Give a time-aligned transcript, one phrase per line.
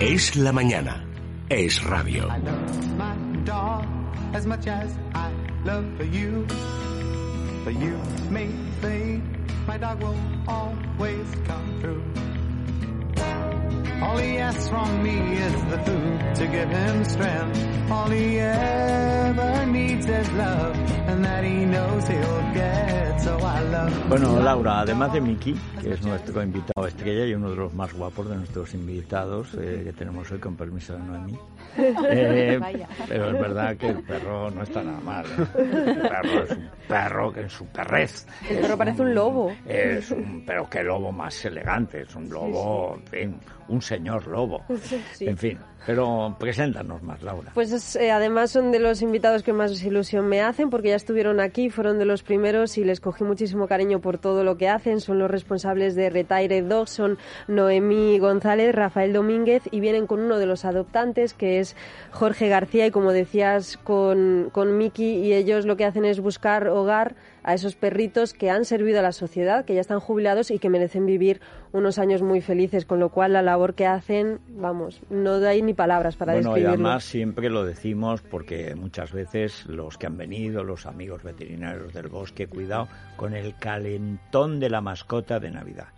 [0.00, 1.04] Es la mañana.
[1.48, 2.28] Es radio.
[14.00, 17.90] All he asks from me is the food to give him strength.
[17.90, 20.76] All he ever needs is love,
[21.08, 23.20] and that he knows he'll get.
[23.20, 23.97] So I love.
[24.08, 27.92] Bueno, Laura, además de Miki, que es nuestro invitado estrella y uno de los más
[27.92, 31.38] guapos de nuestros invitados eh, que tenemos hoy, con permiso de Noemí.
[32.10, 32.58] Eh,
[33.06, 35.26] pero es verdad que el perro no está nada mal.
[35.26, 35.46] ¿eh?
[35.54, 38.26] El perro es un perro que en su perrez.
[38.50, 39.52] El perro parece un lobo.
[39.64, 42.00] Es un, pero qué lobo más elegante.
[42.02, 44.64] Es un lobo, en fin, un señor lobo.
[45.12, 45.26] Sí.
[45.26, 47.52] En fin, pero preséntanos más, Laura.
[47.54, 51.40] Pues eh, además son de los invitados que más ilusión me hacen porque ya estuvieron
[51.40, 55.00] aquí, fueron de los primeros y les cogí muchísimo cariño por todo lo que hacen.
[55.00, 60.38] Son los responsables de Retire Dog, son Noemí González, Rafael Domínguez y vienen con uno
[60.38, 61.76] de los adoptantes que es
[62.10, 66.68] Jorge García y como decías con, con Miki y ellos lo que hacen es buscar
[66.68, 67.14] hogar
[67.48, 70.68] a esos perritos que han servido a la sociedad, que ya están jubilados y que
[70.68, 71.40] merecen vivir
[71.72, 75.72] unos años muy felices, con lo cual la labor que hacen, vamos, no hay ni
[75.72, 76.88] palabras para bueno, y describirlo.
[76.88, 82.08] además siempre lo decimos porque muchas veces los que han venido, los amigos veterinarios del
[82.08, 85.88] bosque, cuidado con el calentón de la mascota de Navidad.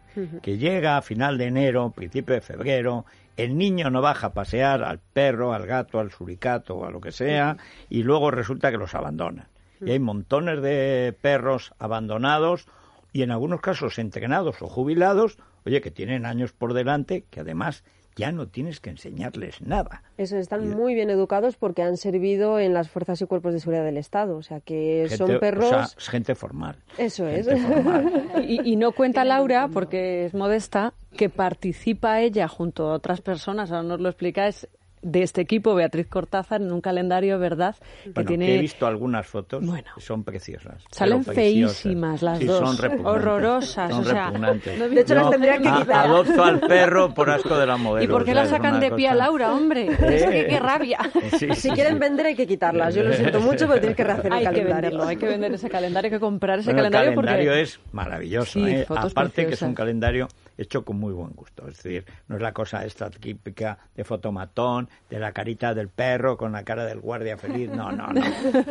[0.42, 3.06] Que llega a final de enero, principio de febrero,
[3.36, 7.00] el niño no baja a pasear al perro, al gato, al suricato o a lo
[7.00, 7.56] que sea,
[7.88, 9.48] y luego resulta que los abandonan.
[9.80, 12.66] Y hay montones de perros abandonados
[13.12, 17.82] y en algunos casos entrenados o jubilados, oye, que tienen años por delante, que además
[18.16, 20.02] ya no tienes que enseñarles nada.
[20.18, 23.84] Eso, están muy bien educados porque han servido en las fuerzas y cuerpos de seguridad
[23.84, 24.36] del Estado.
[24.36, 25.66] O sea, que Gente- son perros...
[25.66, 26.76] o sea, es gente formal.
[26.98, 27.46] Eso es.
[27.46, 28.26] Gente formal.
[28.46, 33.70] Y, y no cuenta Laura, porque es modesta, que participa ella junto a otras personas,
[33.70, 34.68] ahora nos lo explicáis,
[35.02, 37.74] de este equipo, Beatriz Cortázar, en un calendario, ¿verdad?
[38.14, 38.46] Que tiene...
[38.46, 39.88] que he visto algunas fotos, Bueno.
[39.98, 40.82] son preciosas.
[40.90, 43.06] Salen feísimas las Sí, dos, son repugnantes.
[43.06, 46.06] horrorosas, Son o sea, no- De hecho, las tendrían que quitar.
[46.06, 48.04] Adopto al perro por asco de la modelo.
[48.04, 49.86] ¿Y por qué o sea, la sacan de pie a Laura, hombre?
[50.00, 50.16] Eh.
[50.16, 50.98] Es que qué rabia.
[51.38, 51.98] Sí, Si quieren sí.
[51.98, 52.94] vender hay que quitarlas.
[52.94, 54.74] Yo lo siento mucho, pero tienes que rehacer el Hay que calendario.
[54.74, 57.62] venderlo, hay que vender ese calendario, hay que comprar ese Bueno, el calendario, calendario porque...
[57.62, 58.84] es maravilloso, Sí, ¿eh?
[58.86, 60.28] fotos aparte que es un calendario
[60.60, 64.88] hecho con muy buen gusto, es decir, no es la cosa esta típica de fotomatón,
[65.08, 68.22] de la carita del perro con la cara del guardia feliz, no, no, no,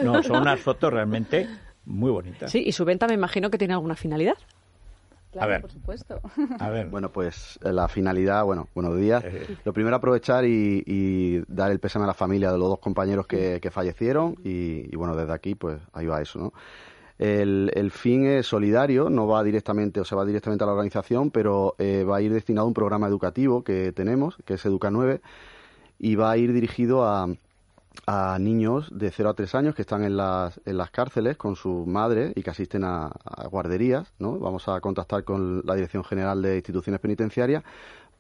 [0.04, 1.48] no, son unas fotos realmente
[1.86, 2.52] muy bonitas.
[2.52, 4.36] Sí, y su venta me imagino que tiene alguna finalidad.
[5.40, 6.22] a ver, por supuesto.
[6.60, 9.24] a ver, Bueno, pues eh, la finalidad, bueno, buenos días.
[9.24, 9.58] Eh.
[9.66, 13.26] Lo primero aprovechar y, y dar el pésame a la familia de los dos compañeros
[13.26, 16.54] que, que fallecieron y, y, bueno, desde aquí pues ahí va eso, ¿no?
[17.20, 21.76] El, fin es solidario, no va directamente, o sea, va directamente a la organización, pero
[21.78, 25.20] eh, va a ir destinado a un programa educativo que tenemos, que es Educa 9,
[26.00, 27.28] y va a ir dirigido a,
[28.08, 31.58] a niños de 0 a 3 años que están en las, en las cárceles con
[31.58, 34.40] sus madres y que asisten a, a guarderías, ¿no?
[34.40, 37.64] Vamos a contactar con la Dirección General de Instituciones Penitenciarias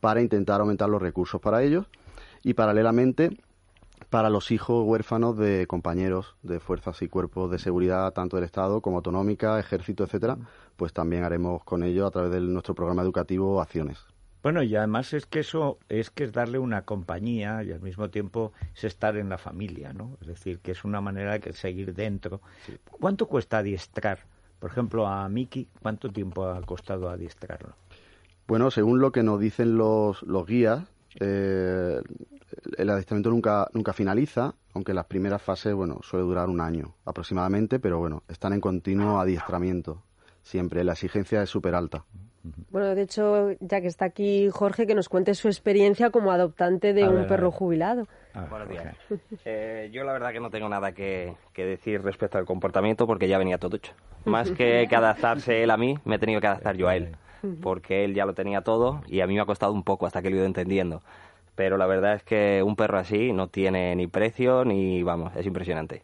[0.01, 1.85] para intentar aumentar los recursos para ellos
[2.43, 3.37] y paralelamente
[4.09, 8.81] para los hijos huérfanos de compañeros de fuerzas y cuerpos de seguridad tanto del Estado
[8.81, 10.37] como autonómica, ejército, etcétera,
[10.75, 13.99] pues también haremos con ellos a través de nuestro programa educativo acciones.
[14.41, 18.09] Bueno, y además es que eso es que es darle una compañía y al mismo
[18.09, 20.17] tiempo es estar en la familia, ¿no?
[20.21, 22.39] Es decir, que es una manera de seguir dentro.
[22.89, 24.19] ¿Cuánto cuesta adiestrar?
[24.59, 27.75] Por ejemplo, a Miki, ¿cuánto tiempo ha costado adiestrarlo?
[28.47, 30.83] Bueno, según lo que nos dicen los, los guías,
[31.19, 32.01] eh,
[32.77, 37.79] el adiestramiento nunca, nunca finaliza, aunque las primeras fases, bueno, suele durar un año aproximadamente,
[37.79, 40.03] pero bueno, están en continuo adiestramiento.
[40.41, 42.05] Siempre, la exigencia es súper alta.
[42.69, 46.93] Bueno, de hecho, ya que está aquí Jorge, que nos cuente su experiencia como adoptante
[46.93, 48.07] de A un ver, perro jubilado.
[48.33, 48.95] A ver, Buenos días.
[49.45, 53.27] Eh, yo la verdad que no tengo nada que, que decir respecto al comportamiento porque
[53.27, 53.93] ya venía todo hecho.
[54.25, 57.15] Más que, que adaptarse él a mí, me he tenido que adaptar yo a él.
[57.61, 60.21] Porque él ya lo tenía todo y a mí me ha costado un poco hasta
[60.21, 61.01] que lo he ido entendiendo.
[61.55, 65.45] Pero la verdad es que un perro así no tiene ni precio ni, vamos, es
[65.45, 66.03] impresionante.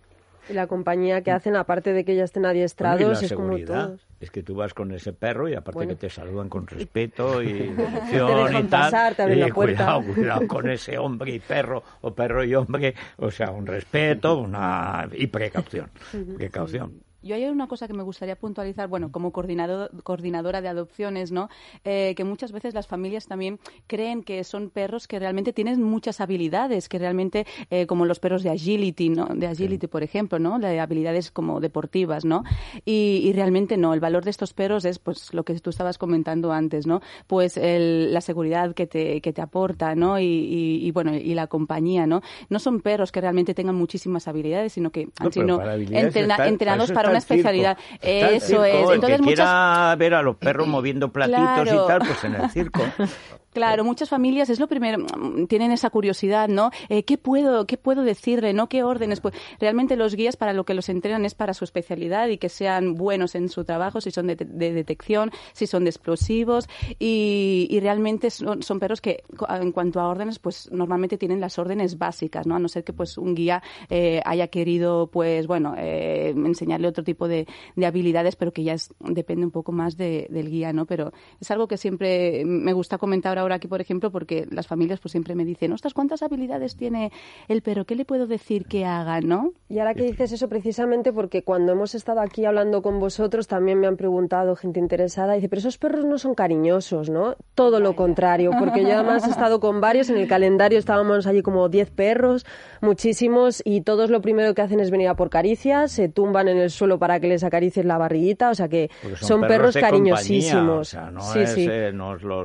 [0.50, 4.06] Y la compañía que hacen, aparte de que ya estén adiestrados, la es como todos.
[4.20, 5.90] Es que tú vas con ese perro y aparte Bueno.
[5.90, 8.70] que te saludan con respeto y devoción Te y tal.
[8.70, 9.86] pasar, te abren y la puerta.
[9.98, 12.96] Cuidado, cuidado con ese hombre y perro o perro y hombre.
[13.18, 15.90] O sea, un respeto una y precaución.
[16.38, 17.02] Precaución.
[17.26, 21.50] Yo hay una cosa que me gustaría puntualizar, bueno, como coordinador, coordinadora de adopciones, ¿no?
[21.84, 26.22] Eh, que muchas veces las familias también creen que son perros que realmente tienen muchas
[26.22, 29.26] habilidades, que realmente, eh, como los perros de agility, ¿no?
[29.26, 30.60] De agility, por ejemplo, ¿no?
[30.60, 32.44] De habilidades como deportivas, ¿no?
[32.86, 33.96] Y, realmente no.
[33.96, 37.02] El valor de estos perros es, pues, lo que tú estabas comentando antes, ¿no?
[37.26, 40.20] Pues la seguridad que te, que te aporta, ¿no?
[40.20, 42.22] Y, bueno, y la compañía, ¿no?
[42.50, 47.20] No son perros que realmente tengan muchísimas habilidades, sino que han sido entrenados para, una
[47.20, 47.78] especialidad.
[48.02, 48.90] Eso es.
[48.90, 52.82] Entonces, que quiera ver a los perros moviendo platitos y tal, pues en el circo.
[53.56, 56.72] Claro, muchas familias es lo primero, mm, tienen esa curiosidad, ¿no?
[56.90, 58.68] Eh, ¿Qué puedo, qué puedo decirle, no?
[58.68, 59.22] ¿Qué órdenes?
[59.22, 62.50] Pues realmente los guías para lo que los entrenan es para su especialidad y que
[62.50, 66.68] sean buenos en su trabajo, si son de, detección, si son de explosivos
[67.00, 72.46] y, realmente son, perros que en cuanto a órdenes, pues normalmente tienen las órdenes básicas,
[72.46, 72.56] ¿no?
[72.56, 77.06] A no ser que pues un guía eh, haya querido, pues bueno, eh, enseñarle otro
[77.06, 77.48] tipo de,
[77.86, 80.86] habilidades, pero que ya depende un poco más del guía, ¿no?
[80.86, 84.68] Pero es algo que siempre me gusta comentar ahora ahora aquí, por ejemplo, porque las
[84.68, 87.12] familias pues siempre me dicen, ostras, ¿cuántas habilidades tiene
[87.48, 87.86] el perro?
[87.86, 89.54] ¿Qué le puedo decir que haga, no?
[89.70, 93.80] Y ahora que dices eso precisamente porque cuando hemos estado aquí hablando con vosotros también
[93.80, 97.36] me han preguntado gente interesada, dice, pero esos perros no son cariñosos, ¿no?
[97.54, 101.42] Todo lo contrario, porque yo además he estado con varios, en el calendario estábamos allí
[101.42, 102.46] como 10 perros,
[102.82, 106.58] muchísimos, y todos lo primero que hacen es venir a por caricias, se tumban en
[106.58, 110.96] el suelo para que les acaricies la barriguita, o sea que son, perros, cariñosísimos.
[111.12, 111.94] no, eh,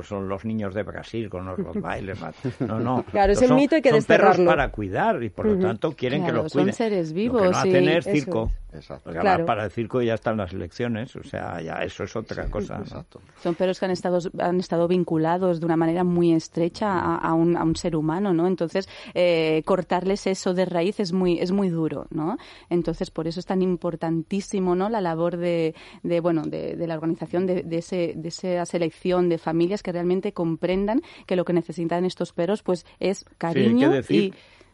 [0.03, 2.19] son los niños de Brasil con los bailes.
[2.59, 3.03] No, no.
[3.11, 6.31] Claro, ese mito hay que son perros para cuidar y por lo tanto quieren que
[6.31, 6.73] los cuiden.
[6.73, 7.41] Son seres vivos.
[7.41, 8.51] Lo que no hacen circo.
[8.73, 9.11] Exacto.
[9.45, 12.79] para el circo ya están las elecciones, o sea, ya eso es otra cosa.
[12.79, 13.21] Exacto.
[13.41, 17.57] Son perros que han estado, han estado vinculados de una manera muy estrecha a, un,
[17.57, 18.47] a un, ser humano, ¿no?
[18.47, 22.37] Entonces, eh, cortarles eso de raíz es muy, es muy duro, ¿no?
[22.69, 24.89] Entonces, por eso es tan importantísimo, ¿no?
[24.89, 29.29] La labor de, de bueno, de, de, la organización de, de, ese, de esa selección
[29.29, 34.33] de familias que realmente comprendan que lo que necesitan estos perros, pues, es cariño y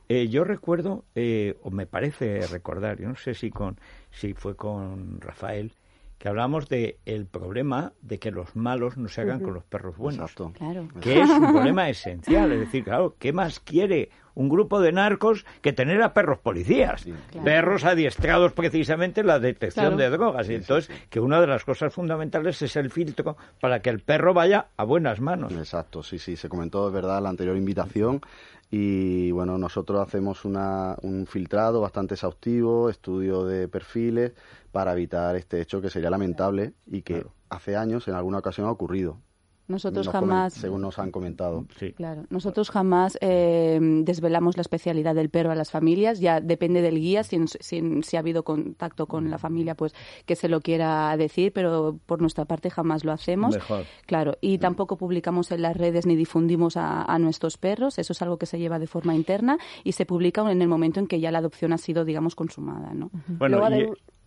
[0.10, 3.78] eh, yo recuerdo, eh, o me parece recordar, yo no sé si con
[4.12, 5.74] si fue con Rafael,
[6.18, 9.98] que hablamos de el problema de que los malos no se hagan con los perros
[9.98, 10.34] buenos.
[10.34, 10.88] Claro.
[11.00, 12.52] Que es un problema esencial.
[12.52, 17.06] Es decir, claro, ¿qué más quiere un grupo de narcos que tener a perros policías?
[17.44, 20.48] Perros adiestrados precisamente en la detección de drogas.
[20.48, 24.36] Y entonces, que una de las cosas fundamentales es el filtro para que el perro
[24.36, 25.52] vaya a buenas manos.
[25.54, 26.36] Exacto, sí, sí.
[26.36, 28.22] Se comentó, de verdad, la anterior invitación
[28.70, 34.34] y bueno, nosotros hacemos una, un filtrado bastante exhaustivo, estudio de perfiles
[34.72, 38.72] para evitar este hecho que sería lamentable y que hace años en alguna ocasión ha
[38.72, 39.18] ocurrido.
[39.68, 40.54] Nosotros jamás.
[40.54, 41.66] Según nos han comentado.
[41.78, 41.92] Sí.
[41.92, 42.24] Claro.
[42.30, 46.20] Nosotros jamás eh, desvelamos la especialidad del perro a las familias.
[46.20, 49.94] Ya depende del guía, si, si, ha habido contacto con la familia, pues
[50.26, 53.56] que se lo quiera decir, pero por nuestra parte jamás lo hacemos.
[53.56, 53.86] Mejor.
[54.06, 54.38] Claro.
[54.40, 57.98] Y tampoco publicamos en las redes ni difundimos a, nuestros perros.
[57.98, 61.00] Eso es algo que se lleva de forma interna y se publica en el momento
[61.00, 62.94] en que ya la adopción ha sido, digamos, consumada.
[62.94, 63.10] ¿no?
[63.28, 63.60] Bueno,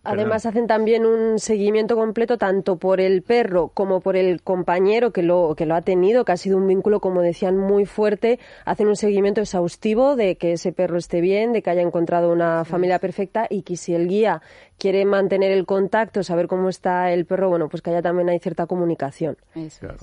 [0.03, 5.21] Además hacen también un seguimiento completo tanto por el perro como por el compañero que
[5.21, 8.39] lo, que lo ha tenido, que ha sido un vínculo, como decían, muy fuerte.
[8.65, 12.65] Hacen un seguimiento exhaustivo de que ese perro esté bien, de que haya encontrado una
[12.65, 14.41] familia perfecta y que si el guía
[14.79, 18.39] quiere mantener el contacto, saber cómo está el perro, bueno, pues que haya también hay
[18.39, 19.37] cierta comunicación.
[19.79, 19.99] Claro.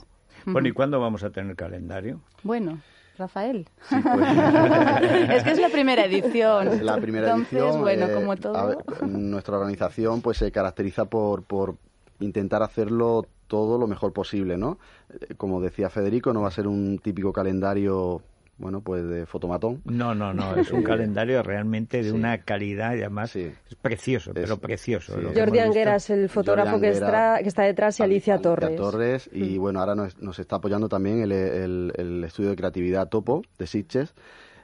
[0.47, 2.21] Bueno, ¿y cuándo vamos a tener calendario?
[2.43, 2.81] Bueno.
[3.19, 3.69] Rafael.
[3.89, 4.05] Pues.
[5.31, 6.85] es que es la primera edición.
[6.85, 7.81] La primera edición.
[7.81, 8.79] bueno, eh, como todo.
[9.07, 11.77] nuestra organización pues se caracteriza por, por
[12.21, 14.79] intentar hacerlo todo lo mejor posible, ¿no?
[15.11, 18.23] Eh, como decía Federico, no va a ser un típico calendario
[18.59, 19.81] bueno, pues de fotomatón.
[19.85, 24.59] No, no, no, es un calendario realmente de una calidad y además es precioso, pero
[24.59, 25.15] precioso.
[25.35, 28.77] Jordi Angueras, el fotógrafo que, está, que está detrás, y Alicia, Torres.
[28.77, 29.61] Torres, y mm.
[29.61, 34.15] bueno, ahora nos, nos, está apoyando también el, el, estudio de creatividad Topo de Sitges.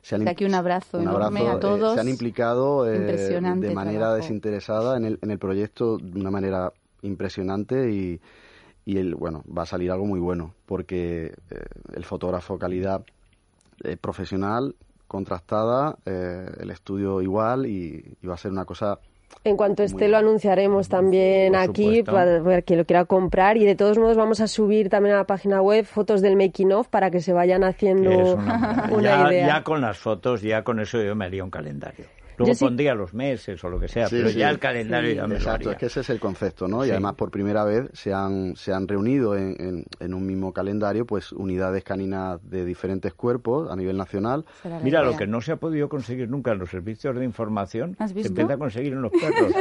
[0.02, 1.94] Se han, aquí un abrazo, enorme a eh, todos.
[1.94, 6.72] se han implicado eh, de manera desinteresada en el, en el proyecto de una manera
[7.00, 8.20] impresionante y,
[8.84, 13.04] y el, bueno, va a salir algo muy bueno porque eh, el fotógrafo calidad
[13.84, 14.74] eh, profesional,
[15.06, 18.98] contrastada, eh, el estudio igual y, va a ser una cosa
[19.42, 23.74] en cuanto esté lo anunciaremos también aquí para ver quien lo quiera comprar y de
[23.74, 27.10] todos modos vamos a subir también a la página web fotos del making of para
[27.10, 28.10] que se vayan haciendo
[28.90, 29.46] una, ya, idea.
[29.46, 32.06] Ya con las fotos, ya con eso yo me haría un calendario.
[32.36, 34.38] Luego Yo sí- pondría los meses o lo que sea, Sí, pero sí.
[34.38, 35.72] ya el calendario Sí, ya me lo Exacto, haría.
[35.72, 36.84] es que ese es el concepto, ¿no?
[36.84, 40.52] Y además por primera vez se han, se han reunido en, en- en un mismo
[40.52, 44.44] calendario pues unidades caninas de diferentes cuerpos a nivel nacional.
[44.82, 48.12] Mira, lo que no se ha podido conseguir nunca en los servicios de información, ¿Has
[48.12, 49.52] se empieza a conseguir en los perros.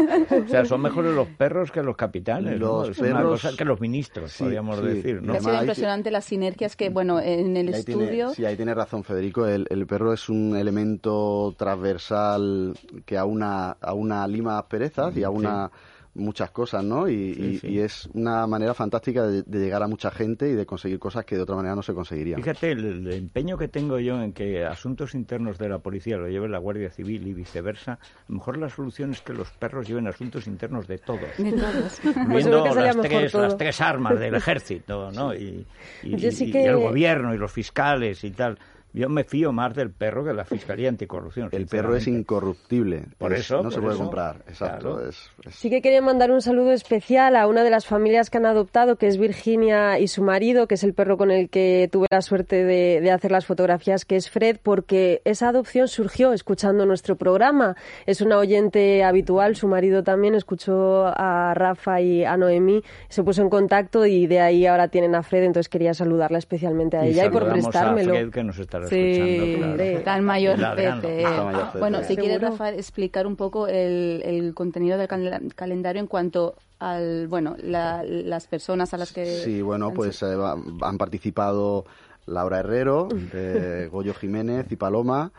[0.45, 2.79] o sea, son mejores los perros que los capitanes, ¿no?
[2.85, 4.85] Los Es una perros- cosa que los ministros, Sí, podríamos sí.
[4.85, 5.33] decir, ¿no?
[5.33, 8.29] Ha sido impresionante las sinergias que, bueno, en el ahí tiene- estudio...
[8.31, 9.45] sí, ahí tiene razón Federico.
[9.45, 12.62] El, el perro es un elemento transversal
[13.05, 15.69] que aúna, aúna lima asperezas y aúna
[16.15, 17.07] muchas cosas, ¿no?
[17.09, 17.67] Y, Sí, y- sí.
[17.69, 21.25] y es una manera fantástica de, de llegar a mucha gente y de conseguir cosas
[21.25, 22.39] que de otra manera no se conseguirían.
[22.39, 26.27] Fíjate, el, el empeño que tengo yo en que asuntos internos de la policía lo
[26.27, 29.87] lleve la Guardia Civil y viceversa, a lo mejor la solución es que los perros
[29.87, 31.21] lleven asuntos internos de todos.
[31.35, 31.99] De todos.
[32.31, 33.41] Pues que salía las tres, todo.
[33.41, 35.33] las tres armas del ejército, ¿no?
[35.33, 35.65] Y,
[36.03, 38.59] y- Yo sí y- que- y el gobierno y los fiscales y tal.
[38.93, 41.49] Yo me fío más del perro que de la Fiscalía Anticorrupción.
[41.51, 43.05] El perro es incorruptible.
[43.17, 44.35] Por Es- eso, no se por puede eso, comprar.
[44.47, 44.93] Exacto.
[44.95, 45.09] claro.
[45.09, 48.37] es- es- Sí que quería mandar un saludo especial a una de las familias que
[48.37, 51.89] han adoptado, que es Virginia y su marido, que es el perro con el que
[51.91, 56.33] tuve la suerte de, de hacer las fotografías, que es Fred, porque esa adopción surgió
[56.33, 57.75] escuchando nuestro programa.
[58.05, 63.41] Es una oyente habitual, su marido también escuchó a Rafa y a Noemí, se puso
[63.41, 67.09] en contacto y de ahí ahora tienen a Fred, entonces quería saludarla especialmente a Y
[67.13, 68.11] ella y por prestármelo.
[68.13, 68.59] A Fred, que nos
[68.89, 70.01] Sí, escuchando, claro.
[70.03, 70.57] Tan mayor.
[70.75, 71.23] Pepe.
[71.23, 71.79] Pepe.
[71.79, 72.51] Bueno, si quieres, Seguro.
[72.51, 78.03] Rafa, explicar un poco el, el contenido del cal- calendario en cuanto al, bueno, la-
[78.03, 79.25] las personas a las que...
[79.25, 80.35] Sí, bueno, han pues eh,
[80.81, 81.85] han participado
[82.25, 85.31] Laura Herrero, eh, Goyo Jiménez y Paloma,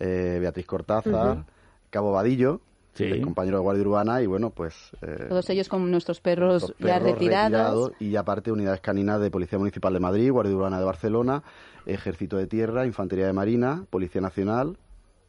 [0.00, 1.44] eh, Beatriz Cortázar,
[1.90, 2.60] Cabo Vadillo,
[2.98, 3.04] Sí.
[3.04, 4.74] el compañero de Guardia Urbana, y bueno, pues...
[5.02, 7.92] eh, Todos ellos con nuestros perros los ya perros retirados.
[8.00, 11.42] y aparte unidades caninas de Policía Municipal de Madrid, Guardia Urbana de Barcelona,
[11.86, 14.76] Ejército de Tierra, Infantería de Marina, Policía Nacional,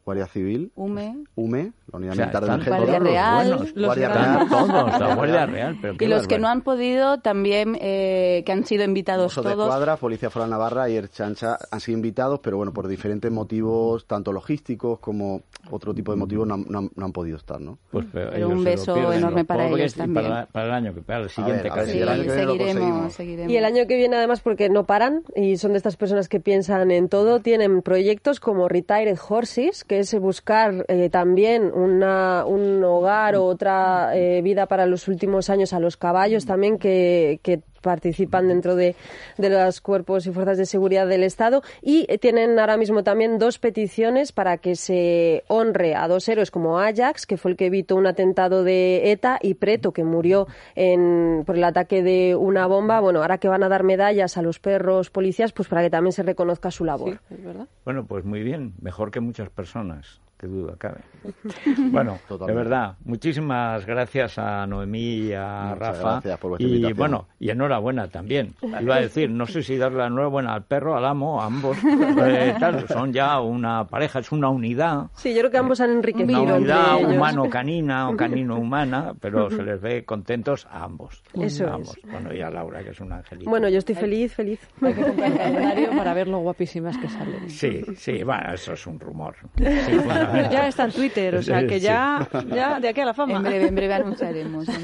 [0.04, 1.24] Guardia Civil, UME.
[1.36, 2.76] UME, la Unidad O sea, Militar del están Ejército.
[2.76, 3.72] Guardia todos los Real, buenos.
[3.76, 4.48] los Guardia Real.
[4.48, 5.78] todos, la Guardia Real.
[5.80, 9.44] Pero qué Y los que no han podido también, eh, que han sido invitados Osos
[9.44, 9.66] de todos.
[9.68, 14.32] Escuadra, Policía Foral Navarra y Erchancha han sido invitados, pero bueno, por diferentes motivos, tanto
[14.32, 17.78] logísticos como otro tipo de motivos, no han, no han- no han podido estar, ¿no?
[17.90, 20.26] Pues, pero un beso enorme para ellos también.
[20.26, 22.22] Para, para el año que para el siguiente ver, a ver Sí, si el año
[22.22, 23.52] que seguiremos, seguiremos.
[23.52, 26.40] Y el año que viene, además, porque no paran y son de estas personas que
[26.40, 32.84] piensan en todo, tienen proyectos como Retired Horses, que es buscar eh, también una, un
[32.84, 37.60] hogar o otra eh, vida para los últimos años a los caballos también que, que
[37.80, 38.94] participan dentro de,
[39.38, 43.58] de los cuerpos y fuerzas de seguridad del Estado y tienen ahora mismo también dos
[43.58, 47.96] peticiones para que se honre a dos héroes como Ajax, que fue el que evitó
[47.96, 53.00] un atentado de ETA, y Preto, que murió en, por el ataque de una bomba.
[53.00, 56.12] Bueno, ahora que van a dar medallas a los perros policías, pues para que también
[56.12, 57.20] se reconozca su labor.
[57.30, 57.68] Es verdad.
[57.84, 61.00] Bueno, pues muy bien, mejor que muchas personas, que duda cabe.
[61.90, 62.62] Bueno, de Totalmente.
[62.62, 66.10] verdad, muchísimas gracias a Noemí y a Muchas Rafa.
[66.12, 66.98] gracias por vuestra y invitación.
[66.98, 68.54] bueno, y enhorabuena también.
[68.62, 71.76] Iba a decir, no sé si darle la enhorabuena al perro, al amo, a ambos.
[71.84, 75.08] eh, tal, son ya una pareja, es una unidad.
[75.14, 79.80] Sí, yo creo que ambos han enriquecido Una unidad humano-canina o canino-humana, pero se les
[79.80, 81.22] ve contentos a ambos.
[81.34, 81.72] Eso a es.
[81.74, 81.98] ambos.
[82.10, 83.50] Bueno, y a Laura, que es un angelito.
[83.50, 84.60] Bueno, yo estoy feliz, feliz.
[84.80, 87.50] Hay que comprar el calendario para ver lo guapísimas que salen.
[87.50, 89.34] Sí, sí, bueno, eso es un rumor.
[89.56, 90.29] Sí, fundamental.
[90.50, 93.36] Ya está en Twitter, o sea que ya, ya de aquí a la fama.
[93.36, 94.66] En breve, en breve anunciaremos.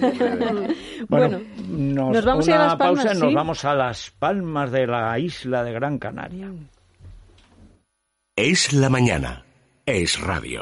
[1.09, 3.75] Bueno, nos, nos vamos a ir a una Las Palmas, pausa y nos vamos a
[3.75, 6.51] las palmas de la isla de Gran Canaria.
[8.35, 9.45] Es la mañana.
[9.85, 10.55] Es radio.